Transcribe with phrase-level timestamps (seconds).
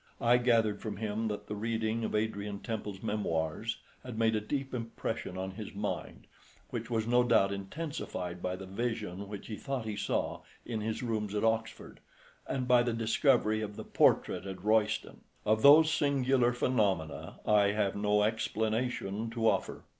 [0.19, 4.73] I gathered from him that the reading of Adrian Temple's memoirs had made a deep
[4.73, 6.25] impression on his mind,
[6.71, 11.03] which was no doubt intensified by the vision which he thought he saw in his
[11.03, 11.99] rooms at Oxford,
[12.47, 15.21] and by the discovery of the portrait at Royston.
[15.45, 19.83] Of those singular phenomena I have no explanation to offer.